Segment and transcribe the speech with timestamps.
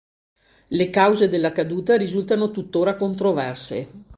[0.69, 3.89] Le cause della caduta risultano tuttora controverse.